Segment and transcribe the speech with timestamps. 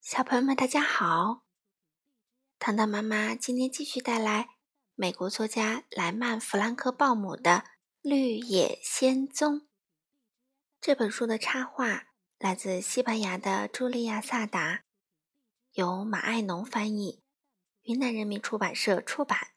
[0.00, 1.44] 小朋友们，大家好！
[2.58, 4.48] 糖糖妈妈今天继续带来
[4.94, 7.50] 美国作家莱曼·弗兰克鲍姆的
[8.00, 9.56] 《绿野仙踪》
[10.80, 12.04] 这本书的插画
[12.38, 14.84] 来自西班牙的茱莉亚·萨达，
[15.72, 17.22] 由马爱农翻译，
[17.82, 19.48] 云南人民出版社出版。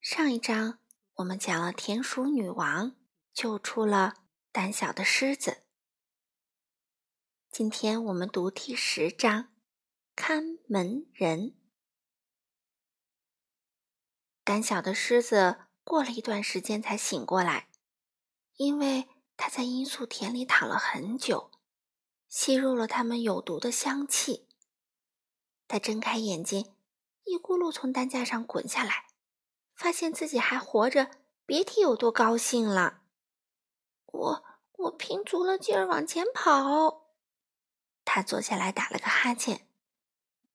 [0.00, 0.78] 上一章
[1.14, 2.94] 我们讲了田鼠女王
[3.34, 4.14] 救出了
[4.52, 5.64] 胆小的狮子。
[7.50, 9.42] 今天我们读第十章
[10.14, 11.50] 《看门人》。
[14.44, 17.68] 胆小的狮子过了一段时间才醒过来，
[18.56, 21.50] 因为它在罂粟田里躺了很久，
[22.28, 24.46] 吸入了它们有毒的香气。
[25.66, 26.76] 它睁开眼睛，
[27.24, 29.08] 一咕噜从担架上滚下来，
[29.74, 31.10] 发现自己还活着，
[31.44, 33.02] 别提有多高兴了。
[34.06, 34.44] 我
[34.74, 37.09] 我拼足了劲儿往前跑。
[38.04, 39.66] 他坐下来打了个哈欠，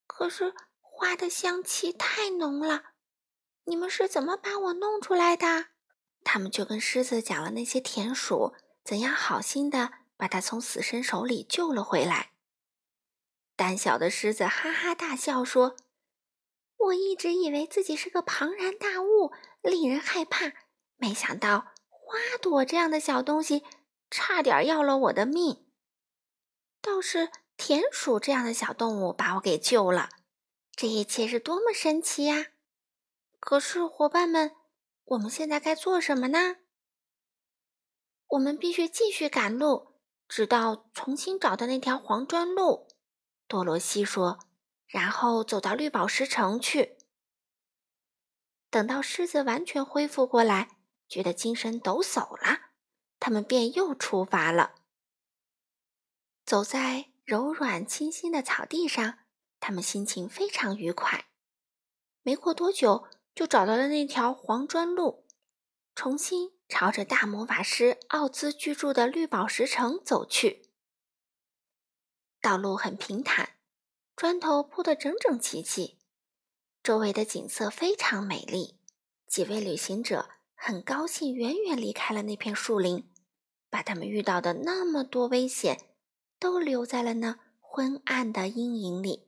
[0.08, 2.84] 可是花的香气太浓了。
[3.66, 5.68] 你们是怎么把我弄出来的？
[6.24, 12.32] 他们就跟狮子讲了那些田鼠怎样好心的把他从死神手里救了回来。
[13.56, 15.76] 胆小的狮子哈哈大笑说
[16.78, 20.52] ：“我一直以为自己是个庞然大物，令人害怕，
[20.98, 23.64] 没想到花朵这样的小东西
[24.12, 25.65] 差点要了我的命。
[26.86, 30.10] 倒是……”田鼠这样的小动物把我给救了，
[30.76, 32.48] 这一切是多么神奇呀！
[33.40, 34.52] 可是，伙伴们，
[35.06, 36.58] 我们现在该做什么呢？
[38.28, 39.94] 我们必须继续赶路，
[40.28, 42.90] 直到重新找到那条黄砖路。
[43.48, 44.40] 多罗西说，
[44.86, 46.98] 然后走到绿宝石城去。
[48.70, 52.72] 等到狮子完全恢复过来，觉得精神抖擞了，
[53.18, 54.76] 他们便又出发了，
[56.46, 57.10] 走在。
[57.26, 59.18] 柔软清新的草地上，
[59.60, 61.26] 他们心情非常愉快。
[62.22, 65.26] 没过多久，就找到了那条黄砖路，
[65.96, 70.70] 重新朝着大魔法师奥兹居住的绿宝石城走去。
[72.40, 73.58] 道路很平坦，
[74.16, 75.98] 砖头铺得整整齐齐，
[76.84, 78.80] 周围的景色非常美丽。
[79.26, 83.12] 几位旅行者很高兴，远远离开了那片树林，
[83.72, 85.95] 把他们遇到的那么多危险。
[86.40, 89.28] 都留在了那昏暗的阴影里。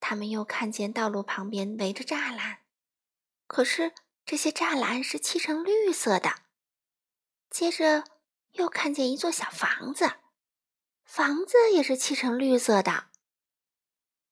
[0.00, 2.60] 他们又看见道路旁边围着栅栏，
[3.46, 3.92] 可是
[4.24, 6.42] 这些栅栏是漆成绿色的。
[7.50, 8.04] 接着
[8.52, 10.12] 又看见一座小房子，
[11.04, 13.06] 房子也是漆成绿色的。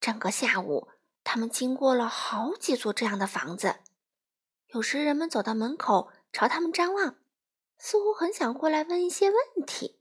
[0.01, 0.89] 整个下午，
[1.25, 3.81] 他们经过了好几座这样的房子。
[4.69, 7.17] 有时人们走到门口，朝他们张望，
[7.79, 9.96] 似乎很想过来问一些问题。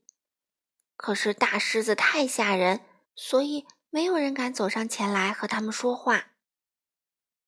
[0.97, 2.85] 可是大狮子太吓人，
[3.15, 6.31] 所以没有人敢走上前来和他们说话。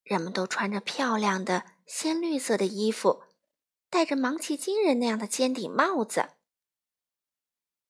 [0.04, 3.24] 人们都穿着漂亮的鲜绿色的衣服，
[3.90, 6.20] 戴着芒奇金人那样的尖顶帽子。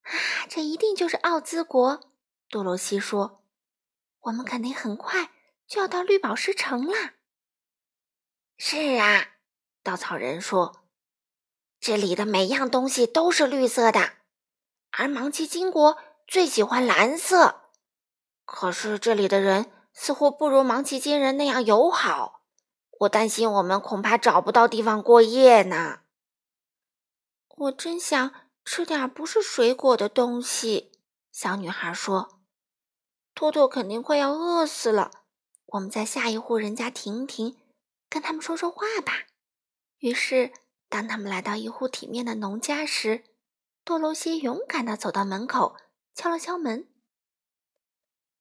[0.02, 2.12] 啊，这一定就是奥兹国，
[2.48, 3.44] 多罗西说
[4.22, 5.32] ：“我们肯定很快
[5.66, 7.14] 就要到绿宝石城了。”
[8.56, 9.36] 是啊，
[9.82, 10.84] 稻草人说
[11.78, 14.14] ：“这里的每样东西都是绿色的。”
[14.98, 17.60] 而芒奇金国最喜欢蓝色，
[18.44, 22.42] 可是这里的人似乎不如芒奇金人那样友好。
[22.98, 26.00] 我担心我们恐怕找不到地方过夜呢。
[27.46, 30.90] 我真想吃点不是水果的东西。
[31.30, 32.40] 小女孩说
[33.36, 35.12] ：“托托肯定快要饿死了。”
[35.66, 37.56] 我们在下一户人家停停，
[38.08, 39.12] 跟他们说说话吧。
[39.98, 40.52] 于是，
[40.88, 43.22] 当他们来到一户体面的农家时，
[43.88, 45.74] 多罗西勇敢地走到门口，
[46.14, 46.92] 敲了敲门。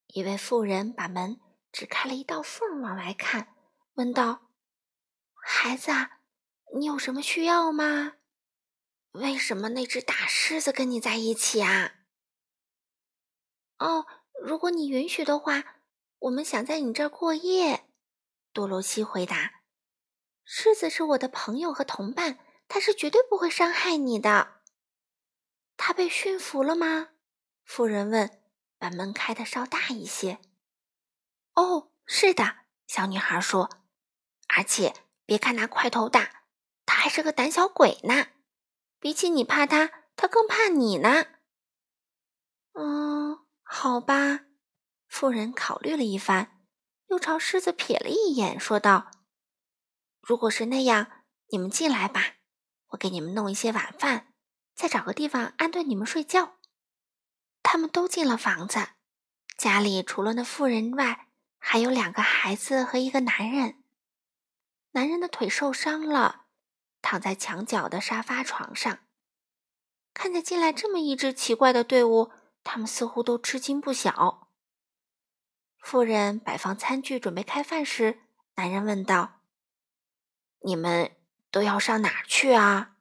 [0.07, 1.39] 一位妇人把门
[1.71, 3.55] 只开了一道缝往外看，
[3.93, 4.49] 问道
[5.41, 5.89] ：“孩子，
[6.75, 8.15] 你有什么需要吗？
[9.11, 11.93] 为什么那只大狮子跟你在一起啊
[13.79, 14.05] ？”“哦，
[14.43, 15.77] 如果你允许的话，
[16.19, 17.85] 我们想在你这儿过夜。”
[18.51, 19.61] 多罗西回答。
[20.43, 22.37] “狮子是我的朋友和同伴，
[22.67, 24.55] 它是绝对不会伤害你的。”
[25.77, 27.09] 他被驯服了吗？
[27.63, 28.41] 妇人问，
[28.77, 30.39] 把门开的稍大一些。
[31.53, 33.69] 哦，是的，小女孩说。
[34.47, 34.93] 而且
[35.25, 36.43] 别看他块头大，
[36.85, 38.27] 他还是个胆小鬼呢。
[38.99, 41.25] 比起你怕他，他更怕你呢。
[42.73, 44.45] 嗯，好吧。
[45.07, 46.63] 妇人考虑了一番，
[47.07, 49.11] 又朝狮子瞥了一眼，说道
[50.21, 52.37] ：“如果是那样，你们进来吧，
[52.87, 54.33] 我给你们弄一些晚饭。”
[54.77, 56.53] 再找个地方安顿你们睡觉。
[57.63, 58.89] 他们都进了房子，
[59.57, 61.27] 家里除了那妇人外，
[61.57, 63.83] 还有两个孩子和一个男人。
[64.91, 66.45] 男人的腿受伤了，
[67.01, 68.99] 躺在墙角的沙发床上。
[70.13, 72.31] 看见进来这么一支奇怪的队伍，
[72.63, 74.47] 他们似乎都吃惊不小。
[75.79, 78.21] 妇人摆放餐具准备开饭时，
[78.55, 79.41] 男人问道
[80.61, 81.15] ：“你们
[81.49, 82.96] 都要上哪儿去啊？”“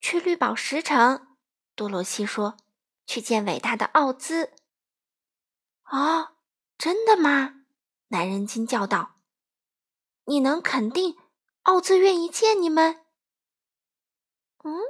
[0.00, 1.36] 去绿宝石城。”
[1.76, 2.56] 多罗西说
[3.06, 4.52] ，“去见伟大的奥兹。
[5.90, 6.32] ”“哦，
[6.76, 7.64] 真的吗？”
[8.08, 9.16] 男人惊叫道。
[10.26, 11.16] “你能肯定
[11.62, 13.04] 奥兹愿意见你们
[14.64, 14.80] ？”“嗯。”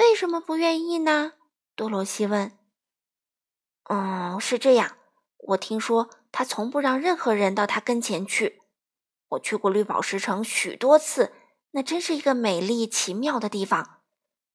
[0.00, 1.34] 为什么不愿意呢？
[1.74, 2.58] 多罗西问。
[3.84, 4.96] “嗯，是这样，
[5.36, 8.62] 我听说他从不让任何人到他跟前去。
[9.28, 11.34] 我去过绿宝石城许多次，
[11.72, 13.99] 那真是一个美丽奇妙的地方。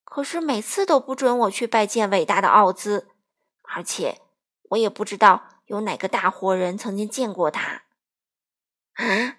[0.06, 3.08] 可是每次都不准我去拜见伟大的奥兹，
[3.62, 4.22] 而且
[4.70, 7.82] 我也不知道有哪个大活人曾经见过他。
[8.94, 9.38] ”“啊，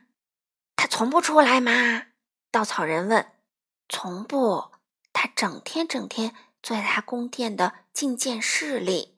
[0.75, 2.07] 他从不出来吗？”
[2.51, 3.31] 稻草人问。
[3.89, 4.71] “从不。”
[5.13, 9.17] 他整天整天坐在他宫殿的觐见室里，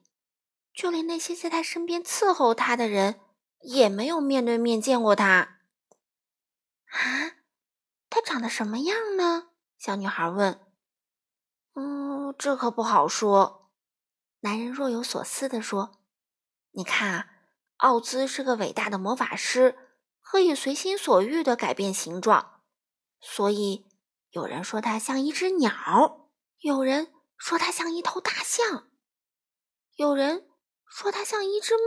[0.72, 3.20] 就连那些在他身边伺候他的人
[3.60, 5.58] 也没有面对面见过他。
[6.86, 7.36] 啊，
[8.08, 9.48] 他长得什么样呢？
[9.76, 10.58] 小女孩问。
[12.32, 13.70] 这可不好说。
[14.40, 16.00] 男人若有所思地说
[16.72, 17.26] ：“你看啊，
[17.76, 19.76] 奥兹是个伟大的魔法师，
[20.22, 22.62] 可以随心所欲的改变形状，
[23.20, 23.86] 所以。”
[24.32, 26.30] 有人说他像一只鸟，
[26.60, 28.88] 有人说他像一头大象，
[29.96, 30.48] 有人
[30.86, 31.82] 说他像一只猫。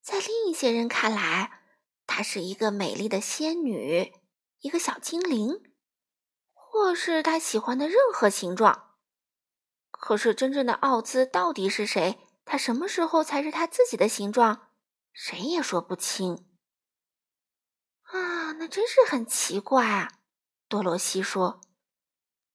[0.00, 1.64] 在另一些人看来，
[2.06, 4.12] 他是一个美丽的仙女，
[4.60, 5.60] 一个小精灵，
[6.78, 8.94] 或是他喜欢的任何形状。
[9.90, 12.20] 可是，真正的奥兹到底是谁？
[12.44, 14.70] 他什么时候才是他自己的形状？
[15.12, 16.46] 谁也说不清。
[18.04, 20.20] 啊，那真是很奇怪啊！
[20.68, 21.60] 多罗西说：“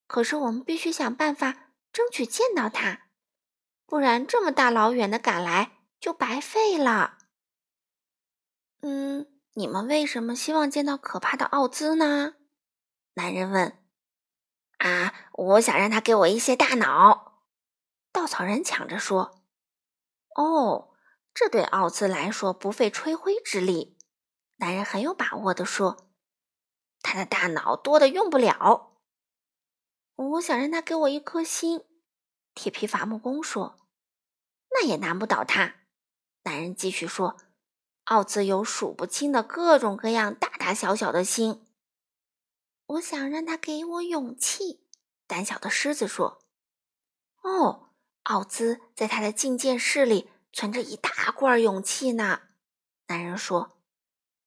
[0.07, 3.07] 可是我们必须想办法争取见到他，
[3.85, 7.17] 不然这么大老远的赶来就白费了。”
[8.81, 12.35] 嗯，你们为什么希望见到可怕的奥兹呢？
[13.15, 13.77] 男人问。
[14.83, 17.41] “啊，我想让他给我一些大脑。”
[18.11, 19.41] 稻草人抢着说。
[20.35, 20.93] “哦，
[21.33, 23.97] 这对奥兹来说不费吹灰之力。”
[24.57, 26.09] 男人很有把握地说。
[27.01, 28.93] 他的大脑多的用不了，
[30.15, 31.83] 我想让他给我一颗心。
[32.53, 33.77] 铁皮伐木工说
[34.71, 35.75] ：“那也难不倒他。”
[36.43, 37.37] 男人继续说
[38.05, 41.62] ：“奥兹有数不清的各种各样大大小小的心。”
[42.93, 44.85] 我想让他给我勇气。
[45.27, 46.43] 胆小的狮子说
[47.43, 47.89] ：“哦，
[48.23, 52.41] 奥兹在他的觐见室里存着一大罐勇气呢。”
[53.07, 53.79] 男人说：“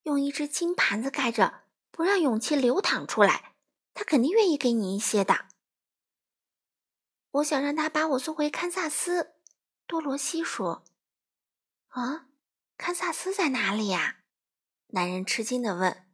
[0.03, 3.55] 用一只金盘子盖着。”不让勇气流淌出来，
[3.95, 5.47] 他肯定愿意给你一些的。
[7.31, 9.33] 我想让他把我送回堪萨斯。
[9.87, 10.85] 多罗西说
[11.89, 12.27] ：“啊，
[12.77, 14.19] 堪萨斯在哪里呀？”
[14.93, 16.05] 男人吃惊的问。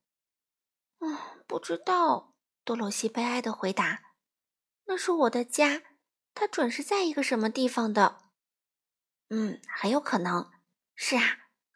[1.03, 4.01] “嗯，不知道。”多罗西悲哀的回答。
[4.85, 5.83] “那是我的家，
[6.33, 8.19] 他准是在一个什么地方的。
[9.29, 10.49] ”“嗯，很有可能。
[10.95, 11.23] 是啊，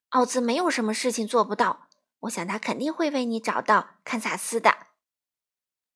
[0.09, 1.85] 奥兹没有什么事情做不到。”
[2.21, 4.87] 我想他肯定会为你找到堪萨斯的，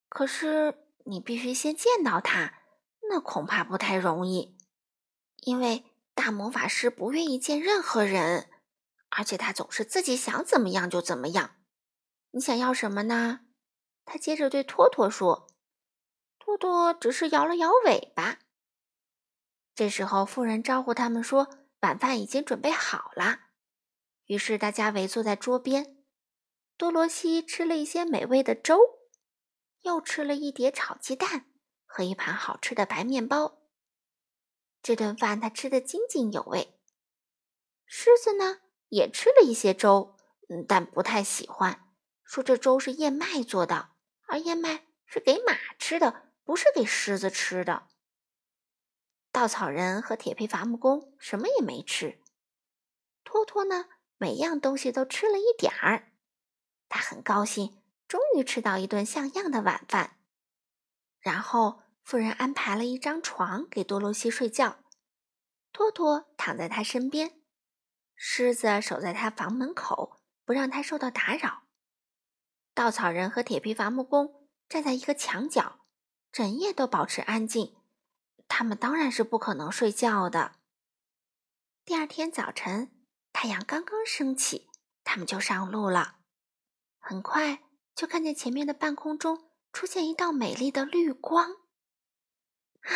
[0.07, 2.59] 可是你必须先见到他，
[3.09, 4.55] 那恐怕不太容易，
[5.37, 8.51] 因为大魔法师不愿意见任何人，
[9.09, 11.55] 而且他总是自己想怎么样就怎么样。
[12.29, 13.39] 你想要什么呢？
[14.05, 15.47] 他接着对托托说。
[16.39, 18.39] 托托只是摇了摇尾巴。
[19.73, 21.47] 这时候，妇人招呼他们说
[21.81, 23.39] ：“晚饭已经准备好了。”
[24.25, 26.03] 于是大家围坐在桌边。
[26.77, 28.79] 多罗西吃了一些美味的粥，
[29.81, 31.45] 又吃了一碟炒鸡蛋
[31.85, 33.59] 和一盘好吃的白面包。
[34.81, 36.79] 这顿饭他吃得津津有味。
[37.85, 40.17] 狮子呢，也吃了一些粥，
[40.67, 41.93] 但不太喜欢，
[42.23, 43.90] 说这粥是燕麦做的，
[44.31, 47.89] 而燕麦是给马吃的，不是给狮子吃的。
[49.29, 52.21] 稻草人和铁皮伐木工什么也没吃。
[53.25, 56.13] 托托呢，每样东西都吃了一点儿。
[56.87, 60.17] 他很高兴，终于吃到一顿像样的晚饭。
[61.19, 64.79] 然后，富人安排了一张床给多罗西睡觉，
[65.73, 67.41] 托托躺在他身边，
[68.15, 71.60] 狮子守在他房门口，不让他受到打扰。
[72.73, 75.79] 稻草人和铁皮伐木工站在一个墙角，
[76.31, 77.75] 整夜都保持安静。
[78.47, 80.53] 他们当然是不可能睡觉的。
[81.83, 82.91] 第二天早晨，
[83.33, 84.69] 太阳刚刚升起，
[85.03, 86.17] 他们就上路了。
[86.99, 87.63] 很快
[87.95, 91.51] 就看见前面的半空中出现一道美丽的绿光。
[91.51, 92.89] 啊，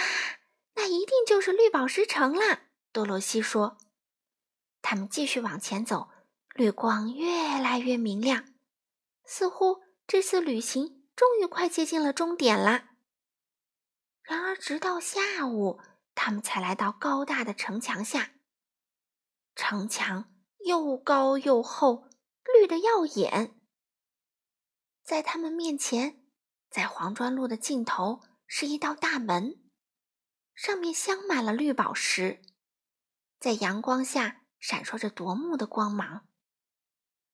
[0.75, 2.69] 那一定就是绿宝石城啦！
[2.91, 3.77] 多罗西说。
[4.81, 6.09] 他们继续往前走，
[6.53, 8.54] 绿光越来越明亮，
[9.25, 12.91] 似乎这次旅行终于快接近了终点啦。
[14.21, 15.79] 然而，直到下午，
[16.13, 18.31] 他们才来到高大的城墙下。
[19.55, 20.33] 城墙
[20.65, 22.09] 又高又厚，
[22.43, 23.59] 绿的耀眼。
[25.03, 26.25] 在他们面前，
[26.69, 29.63] 在黄砖路的尽头是一道大门，
[30.53, 32.41] 上面镶满了绿宝石，
[33.39, 34.41] 在阳光下。
[34.57, 36.27] 闪烁着夺目的光芒，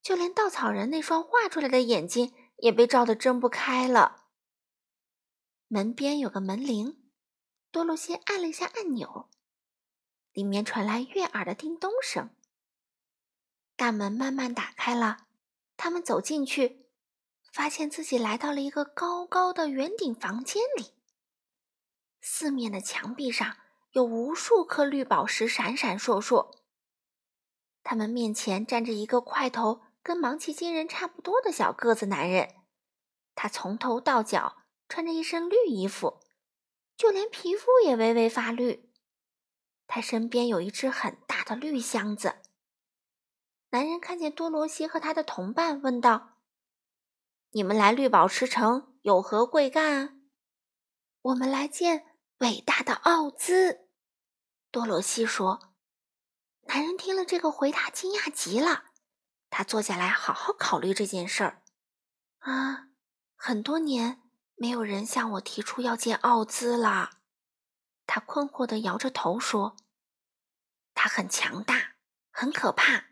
[0.02, 4.26] 就连稻草人那双画出来的眼睛也被照得睁不开了。
[5.68, 7.12] 门边有个门铃，
[7.72, 9.30] 多罗西按了一下按钮，
[10.34, 12.36] 里面传来悦耳的叮咚声。
[13.76, 15.28] 大门慢慢打开了，
[15.78, 16.88] 他们走进去，
[17.54, 20.94] 发现自己来到了一个高高的圆顶房间里，
[22.20, 23.58] 四面的墙壁上
[23.92, 26.60] 有无数颗绿宝石闪闪烁烁。
[27.82, 32.56] 他们面前站着一个块头跟芒奇金人差不多的小个子男人，
[33.36, 34.58] 他从头到脚
[34.90, 36.20] 穿着一身绿衣服，
[36.98, 38.92] 就连皮肤也微微发绿。
[39.88, 42.38] 他身边有一只很大的绿箱子。
[43.70, 46.38] 男人看见多罗西和他的同伴，问道
[47.52, 50.22] ：“你们来绿宝石城有何贵干
[51.22, 52.06] ？”“我们来见
[52.40, 53.88] 伟大的奥兹。”
[54.72, 55.74] 多罗西说。
[56.68, 58.91] 男人听了这个回答，惊讶极了。
[59.52, 61.62] 他坐下来，好好考虑这件事儿。
[62.40, 62.88] 啊，
[63.36, 64.24] 很多年
[64.56, 67.12] 没有人向我提出要见奥兹了。
[68.08, 69.76] 他困惑地摇着头说
[70.96, 71.96] ：“他很强大，
[72.32, 73.08] 很可怕。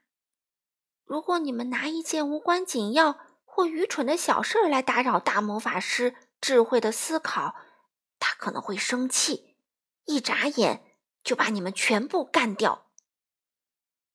[1.04, 7.56] 如果你们拿一件无关紧要或愚蠢的小事儿来打扰大魔法师智慧的思考，
[8.18, 9.58] 他可能会生气，
[10.06, 12.90] 一眨眼就把你们全部干掉。”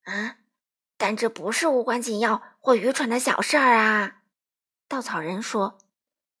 [0.05, 0.37] 啊！
[0.97, 4.21] 但这不是无关紧要或愚蠢的小事儿啊！
[4.87, 5.77] 稻草人说：“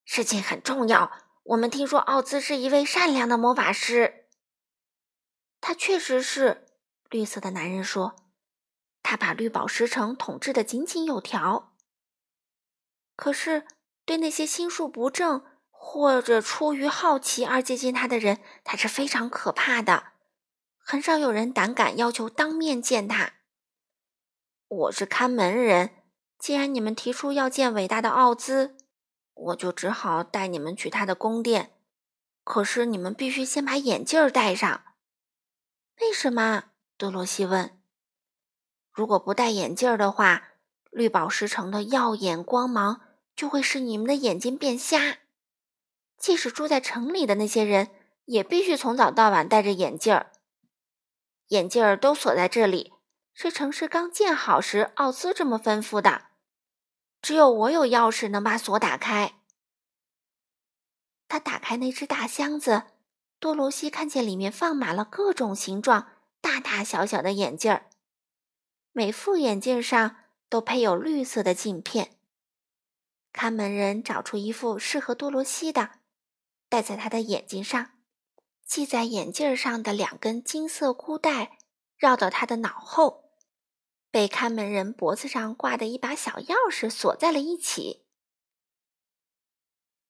[0.05, 1.11] 事情很重要。
[1.43, 4.25] 我们听说奥兹是一位善良的魔法师。”
[5.59, 6.67] 他确实是。
[7.09, 8.15] 绿色的男人说
[9.03, 11.73] ：“他把绿宝石城统治的井井有条。
[13.15, 13.65] 可是，
[14.05, 20.13] 对那些心术不正或者出于好奇而接近他的人，他是非常可怕的。
[20.77, 23.33] 很少有人胆敢要求当面见他。”
[24.67, 25.91] 我是看门人，
[26.39, 28.75] 既然你们提出要见伟大的奥兹，
[29.33, 31.73] 我就只好带你们去他的宫殿。
[32.43, 34.83] 可是你们必须先把眼镜戴上。
[36.01, 36.65] 为什么？
[36.97, 37.79] 多罗西问。
[38.91, 40.49] 如果不戴眼镜的话，
[40.89, 43.01] 绿宝石城的耀眼光芒
[43.35, 45.19] 就会使你们的眼睛变瞎。
[46.17, 47.89] 即使住在城里的那些人，
[48.25, 50.31] 也必须从早到晚戴着眼镜儿。
[51.49, 52.94] 眼镜儿都锁在这里。
[53.37, 56.27] 是城市刚建好时，奥兹这么吩咐的。
[57.21, 59.41] 只有我有钥匙能把锁打开。
[61.27, 62.83] 他打开那只大箱子，
[63.39, 67.89] 多罗西看见里面放满了各种形状、大大小小的眼镜儿，
[68.93, 70.15] 每副眼镜上
[70.47, 72.15] 都配有绿色的镜片。
[73.33, 75.99] 看门人找出一副适合多罗西的，
[76.69, 77.91] 戴在他的眼睛上，
[78.63, 81.57] 系在眼镜上的两根金色箍带
[81.97, 83.24] 绕到他的脑后。
[84.15, 88.05] 被看门人脖子上挂的一把小钥匙锁在了一起。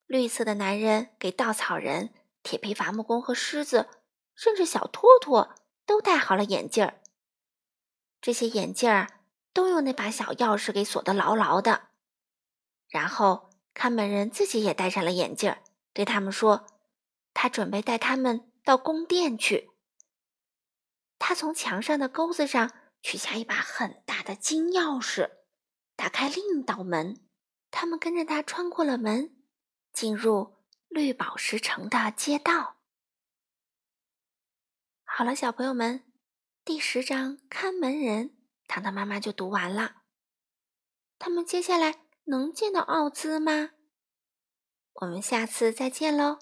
[0.05, 3.89] 绿色的男人给稻草人、铁皮伐木工和狮子，
[4.35, 5.55] 甚至小托托
[5.87, 7.01] 都戴好了眼镜儿。
[8.21, 9.21] 这些眼镜儿
[9.51, 11.87] 都用那把小钥匙给锁得牢牢的。
[12.87, 16.67] 然后看门人自己也戴上了眼镜儿，对他们说
[17.33, 19.71] ：“他准备带他们到宫殿去。”
[21.17, 22.71] 他从墙上的钩子上。
[23.05, 25.29] 取下一把很大的金钥匙，
[25.95, 27.23] 打开另一道门。
[27.69, 29.43] 他们跟着他穿过了门，
[29.93, 30.55] 进入
[30.87, 32.77] 绿宝石城的街道。
[35.03, 36.11] 好了，小朋友们，
[36.63, 38.35] 第十章看门人，
[38.65, 39.97] 糖糖妈妈就读完了。
[41.19, 43.73] 他们接下来能见到奥兹吗？
[44.93, 46.39] 我们下次再见喽。